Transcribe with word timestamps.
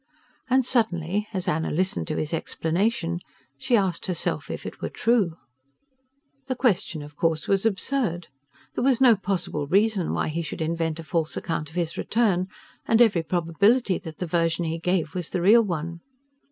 And 0.49 0.65
suddenly, 0.65 1.27
as 1.31 1.47
Anna 1.47 1.69
listened 1.69 2.07
to 2.07 2.17
his 2.17 2.33
explanation, 2.33 3.19
she 3.59 3.77
asked 3.77 4.07
herself 4.07 4.49
if 4.49 4.65
it 4.65 4.81
were 4.81 4.89
true. 4.89 5.37
The 6.47 6.55
question, 6.55 7.03
of 7.03 7.15
course, 7.15 7.47
was 7.47 7.67
absurd. 7.67 8.27
There 8.73 8.83
was 8.83 8.99
no 8.99 9.15
possible 9.15 9.67
reason 9.67 10.11
why 10.11 10.29
he 10.29 10.41
should 10.41 10.59
invent 10.63 10.99
a 10.99 11.03
false 11.03 11.37
account 11.37 11.69
of 11.69 11.75
his 11.75 11.99
return, 11.99 12.47
and 12.87 12.99
every 12.99 13.21
probability 13.21 13.99
that 13.99 14.17
the 14.17 14.25
version 14.25 14.65
he 14.65 14.79
gave 14.79 15.13
was 15.13 15.29
the 15.29 15.39
real 15.39 15.61
one. 15.61 15.99